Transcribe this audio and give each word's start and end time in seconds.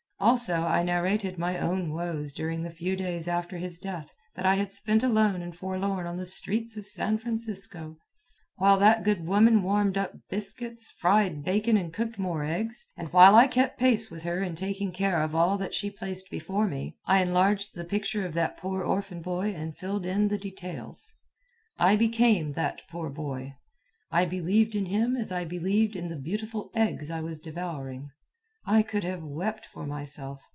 Also, 0.23 0.53
I 0.61 0.83
narrated 0.83 1.39
my 1.39 1.57
own 1.57 1.89
woes 1.91 2.31
during 2.31 2.61
the 2.61 2.69
few 2.69 2.95
days 2.95 3.27
after 3.27 3.57
his 3.57 3.79
death 3.79 4.13
that 4.35 4.45
I 4.45 4.53
had 4.53 4.71
spent 4.71 5.01
alone 5.01 5.41
and 5.41 5.57
forlorn 5.57 6.05
on 6.05 6.17
the 6.17 6.27
streets 6.27 6.77
of 6.77 6.85
San 6.85 7.17
Francisco. 7.17 7.95
While 8.57 8.77
that 8.77 9.03
good 9.03 9.25
woman 9.25 9.63
warmed 9.63 9.97
up 9.97 10.13
biscuits, 10.29 10.91
fried 10.91 11.43
bacon, 11.43 11.75
and 11.75 11.91
cooked 11.91 12.19
more 12.19 12.43
eggs, 12.43 12.85
and 12.95 13.11
while 13.11 13.35
I 13.35 13.47
kept 13.47 13.79
pace 13.79 14.11
with 14.11 14.21
her 14.21 14.43
in 14.43 14.55
taking 14.55 14.91
care 14.91 15.23
of 15.23 15.33
all 15.33 15.57
that 15.57 15.73
she 15.73 15.89
placed 15.89 16.29
before 16.29 16.67
me, 16.67 16.93
I 17.07 17.23
enlarged 17.23 17.73
the 17.73 17.83
picture 17.83 18.23
of 18.23 18.35
that 18.35 18.57
poor 18.57 18.83
orphan 18.83 19.23
boy 19.23 19.55
and 19.55 19.75
filled 19.75 20.05
in 20.05 20.27
the 20.27 20.37
details. 20.37 21.15
I 21.79 21.95
became 21.95 22.53
that 22.53 22.83
poor 22.91 23.09
boy. 23.09 23.55
I 24.11 24.25
believed 24.25 24.75
in 24.75 24.85
him 24.85 25.15
as 25.15 25.31
I 25.31 25.45
believed 25.45 25.95
in 25.95 26.09
the 26.09 26.15
beautiful 26.23 26.69
eggs 26.75 27.09
I 27.09 27.21
was 27.21 27.39
devouring. 27.39 28.11
I 28.63 28.83
could 28.83 29.03
have 29.03 29.23
wept 29.23 29.65
for 29.65 29.87
myself. 29.87 30.39